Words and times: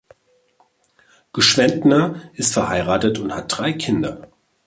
Gschwendtner 1.31 2.21
ist 2.33 2.53
verheiratet 2.53 3.19
und 3.19 3.35
hat 3.35 3.55
drei 3.55 3.71
Kinder. 3.73 4.31